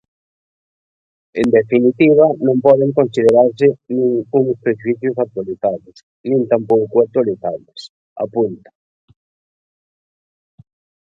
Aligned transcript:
"En 1.41 1.47
definitiva 1.59 2.25
non 2.45 2.57
poden 2.65 2.91
considerarse 2.99 3.67
nin 3.93 4.13
uns 4.39 4.57
prexuízos 4.63 5.15
actualizados, 5.25 5.95
nin 6.29 6.41
tampouco, 6.51 6.95
actualizables", 6.99 7.81
apunta. 8.25 8.71